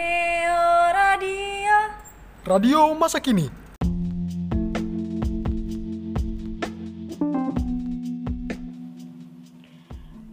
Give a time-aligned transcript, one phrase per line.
[0.00, 0.64] Neo
[0.96, 1.76] Radio.
[2.48, 3.52] Radio masa kini.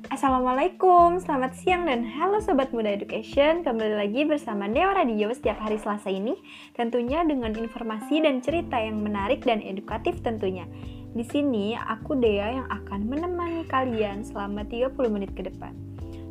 [0.07, 5.77] Assalamualaikum, selamat siang dan halo Sobat Muda Education Kembali lagi bersama Neo Radio setiap hari
[5.77, 6.33] Selasa ini
[6.73, 10.65] Tentunya dengan informasi dan cerita yang menarik dan edukatif tentunya
[11.13, 15.75] Di sini aku Dea yang akan menemani kalian selama 30 menit ke depan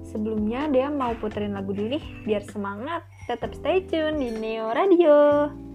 [0.02, 5.65] Sebelumnya Dea mau puterin lagu dulu nih biar semangat Tetap stay tune di Neo Radio.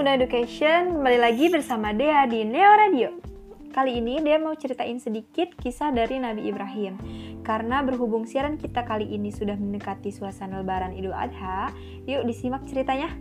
[0.00, 3.20] Muda Education, kembali lagi bersama Dea di Neo Radio.
[3.68, 6.96] Kali ini Dea mau ceritain sedikit kisah dari Nabi Ibrahim.
[7.44, 11.68] Karena berhubung siaran kita kali ini sudah mendekati suasana lebaran Idul Adha,
[12.08, 13.12] yuk disimak ceritanya.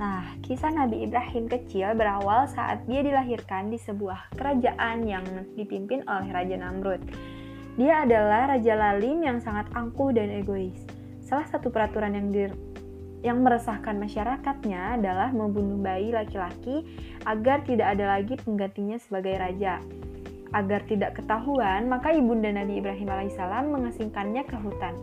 [0.00, 5.28] Nah, kisah Nabi Ibrahim kecil berawal saat dia dilahirkan di sebuah kerajaan yang
[5.60, 7.04] dipimpin oleh Raja Namrud.
[7.76, 10.88] Dia adalah raja lalim yang sangat angkuh dan egois.
[11.20, 12.32] Salah satu peraturan yang
[13.22, 16.86] yang meresahkan masyarakatnya adalah membunuh bayi laki-laki
[17.26, 19.82] agar tidak ada lagi penggantinya sebagai raja.
[20.54, 24.94] Agar tidak ketahuan, maka ibunda Nabi Ibrahim alaihissalam mengasingkannya ke hutan.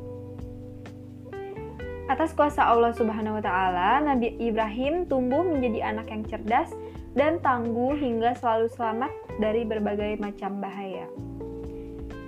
[2.06, 6.70] Atas kuasa Allah Subhanahu wa taala, Nabi Ibrahim tumbuh menjadi anak yang cerdas
[7.18, 11.10] dan tangguh hingga selalu selamat dari berbagai macam bahaya.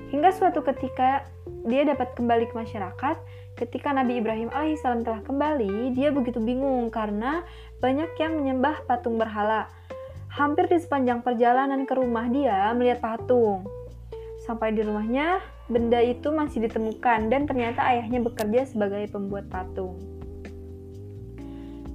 [0.10, 1.28] Hingga suatu ketika
[1.68, 3.18] dia dapat kembali ke masyarakat,
[3.58, 7.42] ketika Nabi Ibrahim alaihissalam telah kembali, dia begitu bingung karena
[7.82, 9.66] banyak yang menyembah patung berhala.
[10.30, 13.66] Hampir di sepanjang perjalanan ke rumah dia melihat patung.
[14.46, 19.98] Sampai di rumahnya, benda itu masih ditemukan dan ternyata ayahnya bekerja sebagai pembuat patung.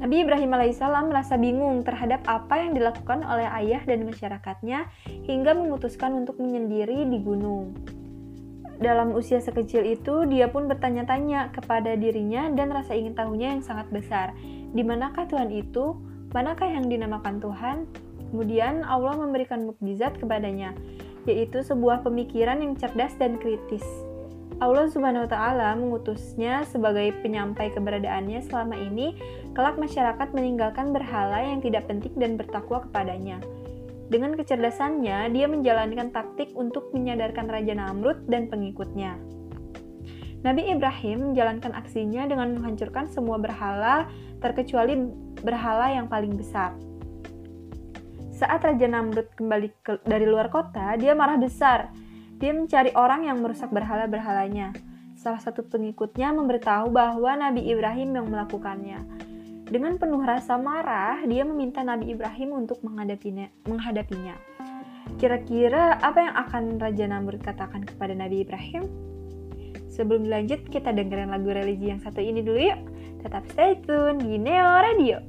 [0.03, 4.91] Nabi Ibrahim alaihissalam merasa bingung terhadap apa yang dilakukan oleh ayah dan masyarakatnya
[5.31, 7.79] hingga memutuskan untuk menyendiri di gunung.
[8.83, 13.87] Dalam usia sekecil itu, dia pun bertanya-tanya kepada dirinya dan rasa ingin tahunya yang sangat
[13.95, 14.35] besar.
[14.75, 15.95] Di manakah Tuhan itu?
[16.35, 17.87] Manakah yang dinamakan Tuhan?
[18.35, 20.75] Kemudian Allah memberikan mukjizat kepadanya,
[21.31, 23.87] yaitu sebuah pemikiran yang cerdas dan kritis.
[24.59, 29.15] Allah Subhanahu wa taala mengutusnya sebagai penyampai keberadaannya selama ini,
[29.55, 33.39] kelak masyarakat meninggalkan berhala yang tidak penting dan bertakwa kepadanya.
[34.13, 39.17] Dengan kecerdasannya, dia menjalankan taktik untuk menyadarkan Raja Namrud dan pengikutnya.
[40.45, 44.05] Nabi Ibrahim menjalankan aksinya dengan menghancurkan semua berhala,
[44.45, 45.01] terkecuali
[45.41, 46.77] berhala yang paling besar.
[48.37, 51.89] Saat Raja Namrud kembali ke, dari luar kota, dia marah besar.
[52.37, 54.77] Dia mencari orang yang merusak berhala-berhalanya.
[55.17, 59.32] Salah satu pengikutnya memberitahu bahwa Nabi Ibrahim yang melakukannya.
[59.73, 63.49] Dengan penuh rasa marah, dia meminta Nabi Ibrahim untuk menghadapinya.
[63.65, 64.37] menghadapinya.
[65.17, 68.85] Kira-kira apa yang akan Raja Namrud katakan kepada Nabi Ibrahim?
[69.89, 72.85] Sebelum lanjut, kita dengerin lagu religi yang satu ini dulu yuk.
[73.25, 75.25] Tetap stay tune di Neo Radio.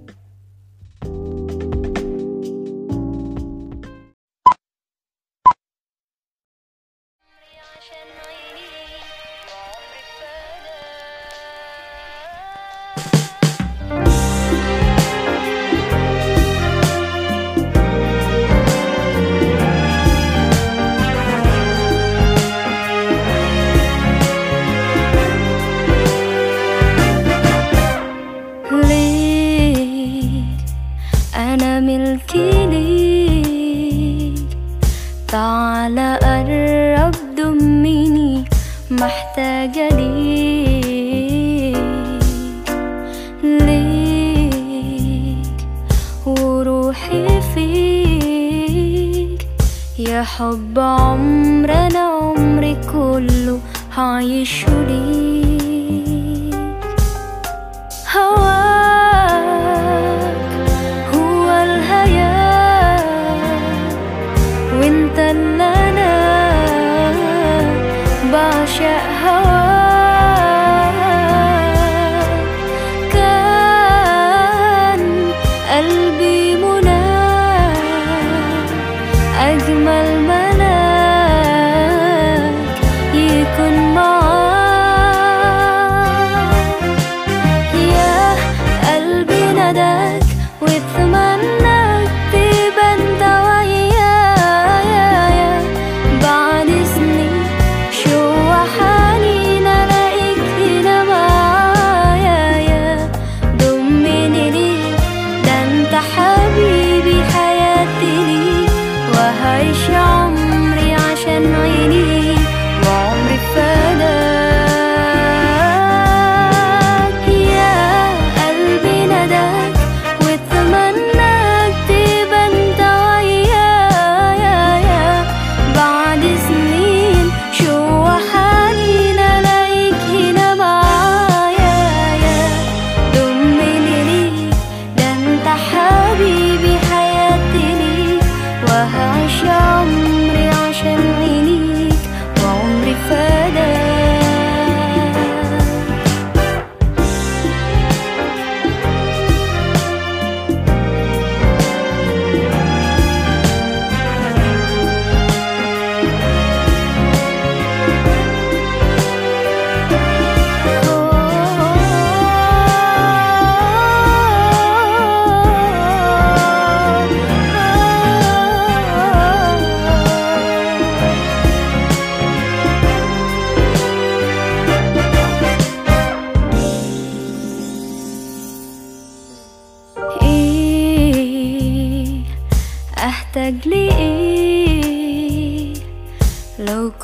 [1.03, 1.32] thank you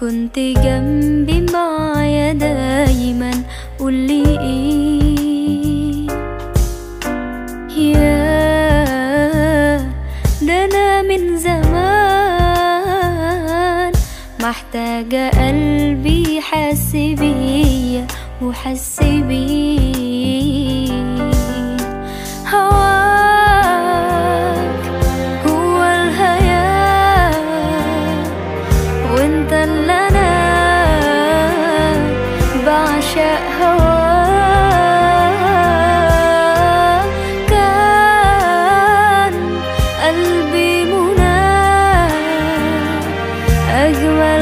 [0.09, 3.31] كنت جنبي معايا دايما.
[3.79, 6.07] قولي إيه؟
[7.77, 8.17] يا
[10.41, 12.69] ده أنا من زمان.
[14.41, 18.07] محتاجة قلبي يحس بيا
[40.58, 42.12] قلبي مناك
[43.70, 44.38] أجمل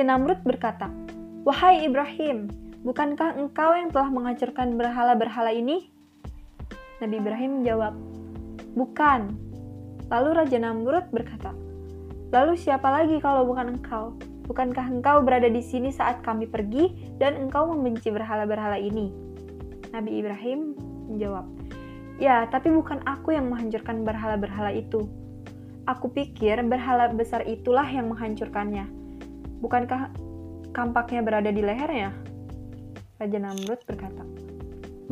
[0.00, 0.88] Raja Namrud berkata,
[1.44, 2.48] Wahai Ibrahim,
[2.88, 5.92] bukankah engkau yang telah menghancurkan berhala-berhala ini?
[7.04, 7.92] Nabi Ibrahim menjawab,
[8.72, 9.36] Bukan.
[10.08, 11.52] Lalu Raja Namrud berkata,
[12.32, 14.16] Lalu siapa lagi kalau bukan engkau?
[14.48, 19.12] Bukankah engkau berada di sini saat kami pergi dan engkau membenci berhala-berhala ini?
[19.92, 20.80] Nabi Ibrahim
[21.12, 21.44] menjawab,
[22.16, 25.04] Ya, tapi bukan aku yang menghancurkan berhala-berhala itu.
[25.84, 28.99] Aku pikir berhala besar itulah yang menghancurkannya.
[29.60, 30.08] Bukankah
[30.72, 32.16] kampaknya berada di lehernya?
[33.20, 34.24] Raja Namrud berkata,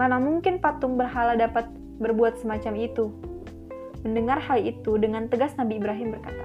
[0.01, 1.69] Mana mungkin patung berhala dapat
[2.01, 3.13] berbuat semacam itu?
[4.07, 6.45] Mendengar hal itu, dengan tegas Nabi Ibrahim berkata,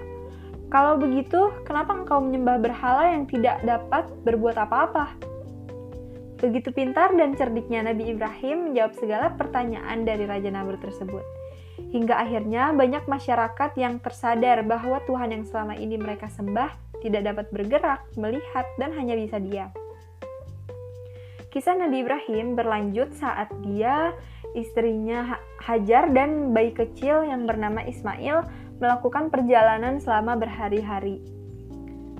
[0.67, 5.15] Kalau begitu, kenapa engkau menyembah berhala yang tidak dapat berbuat apa-apa?
[6.43, 11.42] Begitu pintar dan cerdiknya Nabi Ibrahim menjawab segala pertanyaan dari Raja Namrud tersebut.
[11.93, 16.73] Hingga akhirnya banyak masyarakat yang tersadar bahwa Tuhan yang selama ini mereka sembah
[17.05, 19.69] tidak dapat bergerak, melihat, dan hanya bisa diam.
[21.53, 24.17] Kisah Nabi Ibrahim berlanjut saat dia,
[24.57, 28.41] istrinya Hajar, dan bayi kecil yang bernama Ismail
[28.81, 31.21] melakukan perjalanan selama berhari-hari.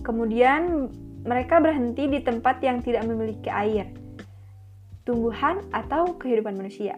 [0.05, 0.93] Kemudian
[1.25, 3.89] mereka berhenti di tempat yang tidak memiliki air,
[5.01, 6.93] tumbuhan, atau kehidupan manusia.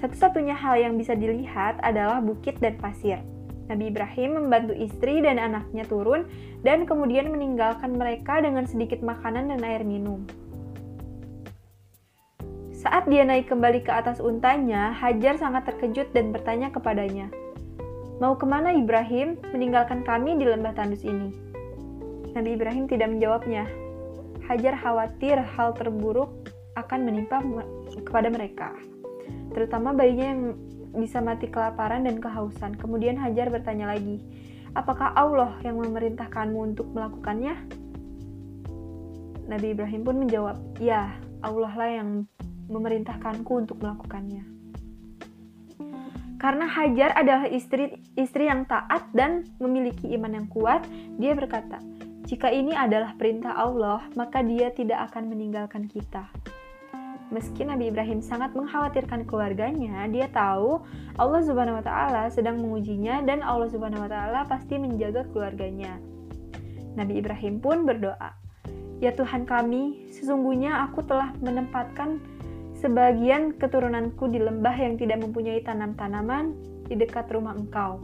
[0.00, 3.20] Satu-satunya hal yang bisa dilihat adalah bukit dan pasir.
[3.68, 6.26] Nabi Ibrahim membantu istri dan anaknya turun
[6.66, 10.26] dan kemudian meninggalkan mereka dengan sedikit makanan dan air minum.
[12.74, 17.28] Saat dia naik kembali ke atas untanya, Hajar sangat terkejut dan bertanya kepadanya,
[18.20, 21.32] Mau ke mana Ibrahim meninggalkan kami di lembah tandus ini?
[22.36, 23.64] Nabi Ibrahim tidak menjawabnya.
[24.44, 26.28] Hajar khawatir hal terburuk
[26.76, 27.40] akan menimpa
[28.04, 28.76] kepada mereka,
[29.52, 30.42] terutama bayinya yang
[30.94, 32.74] bisa mati kelaparan dan kehausan.
[32.74, 34.18] Kemudian Hajar bertanya lagi,
[34.74, 37.54] apakah Allah yang memerintahkanmu untuk melakukannya?
[39.50, 41.10] Nabi Ibrahim pun menjawab, ya,
[41.42, 42.10] Allah lah yang
[42.70, 44.46] memerintahkanku untuk melakukannya.
[46.40, 50.86] Karena Hajar adalah istri istri yang taat dan memiliki iman yang kuat,
[51.20, 51.76] dia berkata,
[52.24, 56.32] "Jika ini adalah perintah Allah, maka Dia tidak akan meninggalkan kita."
[57.30, 60.82] Meski Nabi Ibrahim sangat mengkhawatirkan keluarganya, dia tahu
[61.14, 65.94] Allah Subhanahu wa taala sedang mengujinya dan Allah Subhanahu wa taala pasti menjaga keluarganya.
[66.98, 68.34] Nabi Ibrahim pun berdoa,
[68.98, 72.18] "Ya Tuhan kami, sesungguhnya aku telah menempatkan
[72.74, 76.58] sebagian keturunanku di lembah yang tidak mempunyai tanam-tanaman
[76.90, 78.02] di dekat rumah Engkau."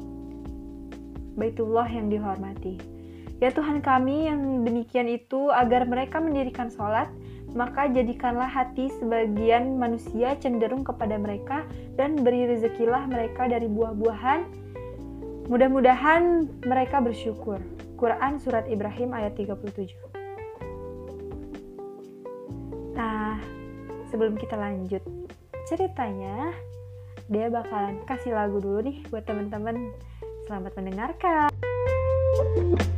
[1.34, 2.78] Baitullah yang dihormati.
[3.42, 7.10] Ya Tuhan kami yang demikian itu agar mereka mendirikan sholat,
[7.56, 11.64] maka jadikanlah hati sebagian manusia cenderung kepada mereka
[11.96, 14.44] dan beri rezekilah mereka dari buah-buahan.
[15.48, 17.56] Mudah-mudahan mereka bersyukur.
[17.96, 19.88] Quran Surat Ibrahim ayat 37
[22.92, 23.40] Nah,
[24.12, 25.00] sebelum kita lanjut
[25.64, 26.52] ceritanya,
[27.32, 29.96] dia bakalan kasih lagu dulu nih buat teman-teman.
[30.44, 31.48] Selamat mendengarkan.
[32.36, 32.95] Oh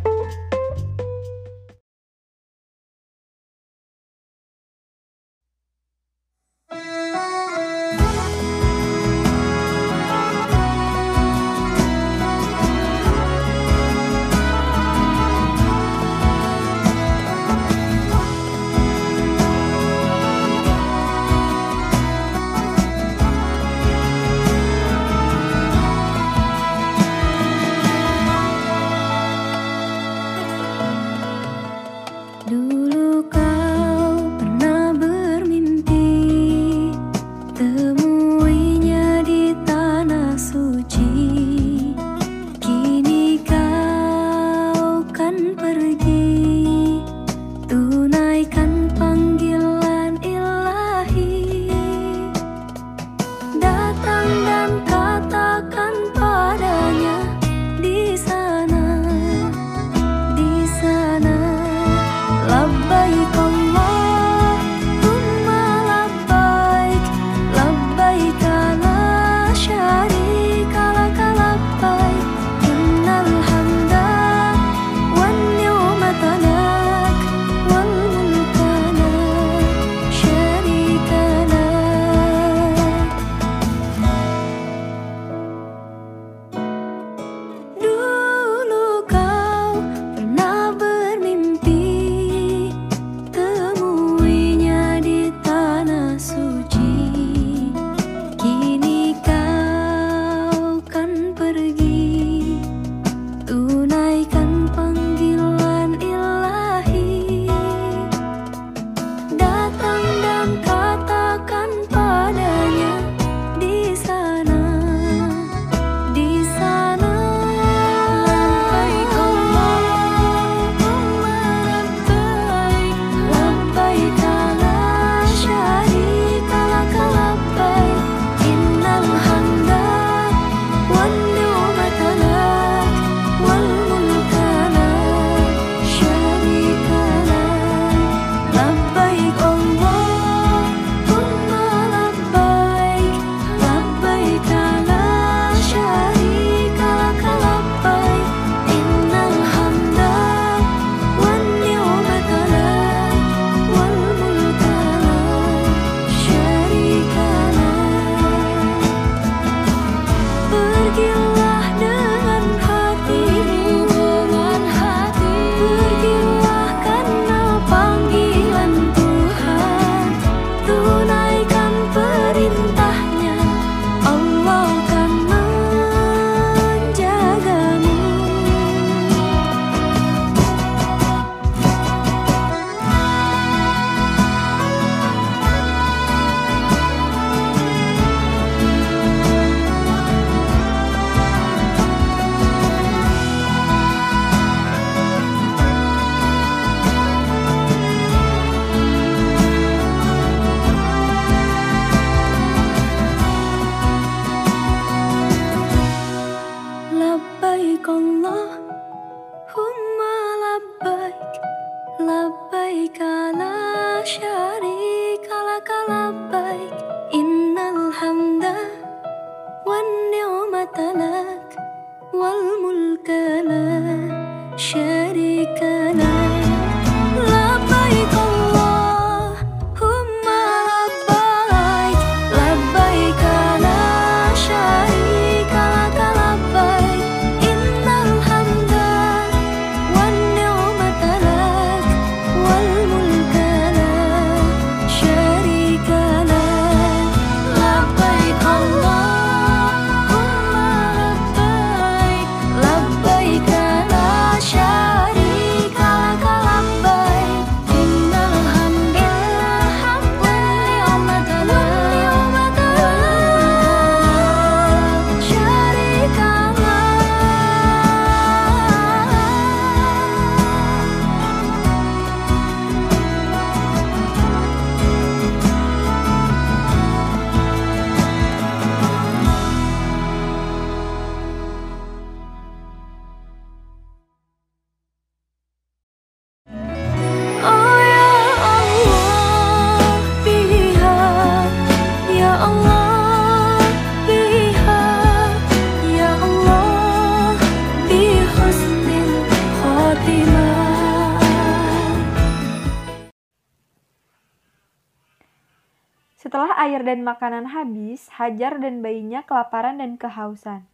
[306.89, 310.65] dan makanan habis, Hajar dan bayinya kelaparan dan kehausan.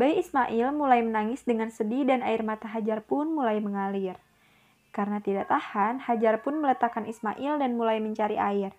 [0.00, 4.16] Bayi Ismail mulai menangis dengan sedih dan air mata Hajar pun mulai mengalir.
[4.88, 8.72] Karena tidak tahan, Hajar pun meletakkan Ismail dan mulai mencari air.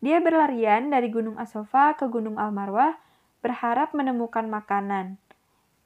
[0.00, 2.96] Dia berlarian dari Gunung Asofa ke Gunung Al-Marwah,
[3.44, 5.20] berharap menemukan makanan,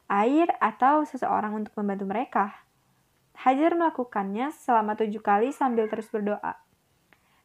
[0.07, 2.47] air, atau seseorang untuk membantu mereka.
[3.35, 6.70] Hajar melakukannya selama tujuh kali sambil terus berdoa.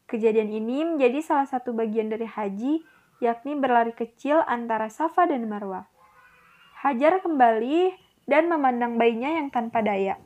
[0.06, 2.86] Kejadian ini menjadi salah satu bagian dari haji,
[3.18, 5.90] yakni berlari kecil antara Safa dan Marwah.
[6.86, 7.90] Hajar kembali
[8.30, 10.22] dan memandang bayinya yang tanpa daya.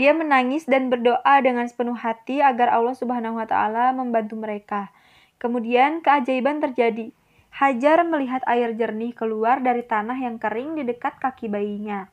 [0.00, 4.88] Dia menangis dan berdoa dengan sepenuh hati agar Allah Subhanahu wa taala membantu mereka.
[5.36, 7.12] Kemudian keajaiban terjadi.
[7.52, 12.08] Hajar melihat air jernih keluar dari tanah yang kering di dekat kaki bayinya.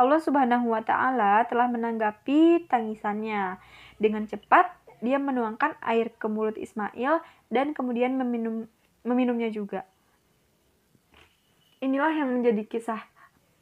[0.00, 3.60] Allah Subhanahu wa taala telah menanggapi tangisannya.
[4.00, 8.68] Dengan cepat dia menuangkan air ke mulut Ismail dan kemudian meminum
[9.04, 9.88] meminumnya juga.
[11.80, 13.00] Inilah yang menjadi kisah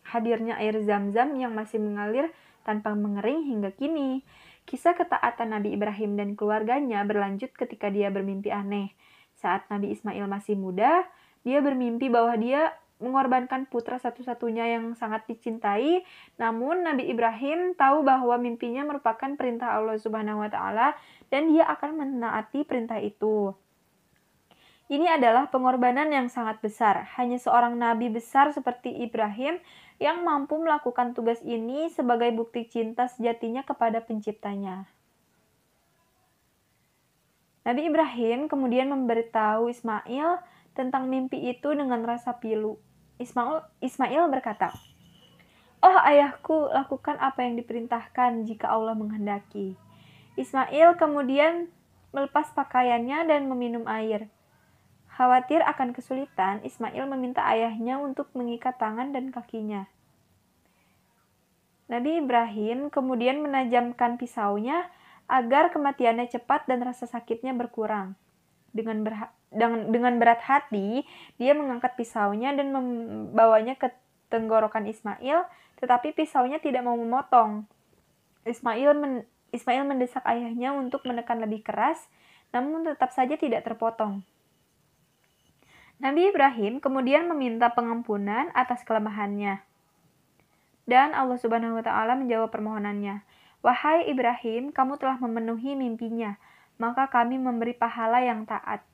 [0.02, 2.34] hadirnya air zam-zam yang masih mengalir
[2.66, 4.26] tanpa mengering hingga kini.
[4.68, 8.92] Kisah ketaatan Nabi Ibrahim dan keluarganya berlanjut ketika dia bermimpi aneh.
[9.38, 11.06] Saat Nabi Ismail masih muda,
[11.46, 16.02] dia bermimpi bahwa dia mengorbankan putra satu-satunya yang sangat dicintai.
[16.38, 20.98] Namun Nabi Ibrahim tahu bahwa mimpinya merupakan perintah Allah Subhanahu wa taala
[21.30, 23.54] dan dia akan menaati perintah itu.
[24.88, 27.12] Ini adalah pengorbanan yang sangat besar.
[27.20, 29.60] Hanya seorang nabi besar seperti Ibrahim
[30.00, 34.88] yang mampu melakukan tugas ini sebagai bukti cinta sejatinya kepada penciptanya.
[37.68, 40.40] Nabi Ibrahim kemudian memberitahu Ismail
[40.72, 42.80] tentang mimpi itu dengan rasa pilu.
[43.18, 44.74] Ismail, Ismail berkata,
[45.78, 49.78] Oh ayahku, lakukan apa yang diperintahkan jika Allah menghendaki.
[50.34, 51.70] Ismail kemudian
[52.10, 54.26] melepas pakaiannya dan meminum air.
[55.14, 59.90] Khawatir akan kesulitan, Ismail meminta ayahnya untuk mengikat tangan dan kakinya.
[61.90, 64.86] Nabi Ibrahim kemudian menajamkan pisaunya
[65.26, 68.14] agar kematiannya cepat dan rasa sakitnya berkurang.
[68.70, 71.04] Dengan, berha dengan, dengan berat hati,
[71.40, 73.92] dia mengangkat pisaunya dan membawanya ke
[74.28, 75.48] tenggorokan Ismail,
[75.80, 77.64] tetapi pisaunya tidak mau memotong.
[78.44, 81.96] Ismail men Ismail mendesak ayahnya untuk menekan lebih keras,
[82.52, 84.20] namun tetap saja tidak terpotong.
[85.98, 89.64] Nabi Ibrahim kemudian meminta pengampunan atas kelemahannya.
[90.84, 93.24] Dan Allah Subhanahu wa taala menjawab permohonannya.
[93.64, 96.38] Wahai Ibrahim, kamu telah memenuhi mimpinya,
[96.78, 98.84] maka kami memberi pahala yang taat.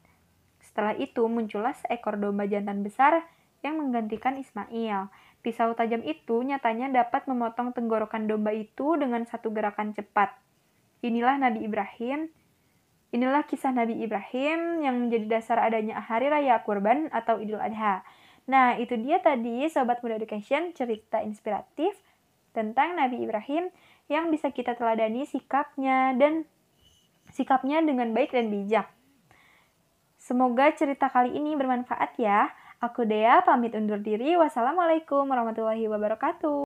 [0.75, 3.23] Setelah itu muncullah seekor domba jantan besar
[3.63, 5.07] yang menggantikan Ismail.
[5.39, 10.35] Pisau tajam itu nyatanya dapat memotong tenggorokan domba itu dengan satu gerakan cepat.
[11.07, 12.27] Inilah Nabi Ibrahim
[13.15, 18.03] Inilah kisah Nabi Ibrahim yang menjadi dasar adanya hari raya kurban atau Idul Adha.
[18.51, 21.95] Nah, itu dia tadi Sobat Muda Education cerita inspiratif
[22.51, 23.71] tentang Nabi Ibrahim
[24.11, 26.43] yang bisa kita teladani sikapnya dan
[27.31, 28.91] sikapnya dengan baik dan bijak.
[30.25, 32.49] Semoga cerita kali ini bermanfaat ya.
[32.81, 34.41] Aku Dea pamit undur diri.
[34.41, 36.63] Wassalamualaikum warahmatullahi wabarakatuh.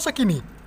[0.00, 0.49] Radio Masa Kini.